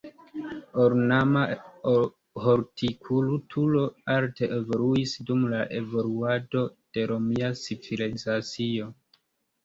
[0.83, 1.41] Ornama
[2.45, 6.63] hortikulturo alte evoluis dum la evoluado
[6.99, 8.89] de romia civilizacio.